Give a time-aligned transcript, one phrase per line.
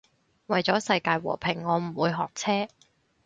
[0.47, 2.67] 為咗世界和平我唔會學車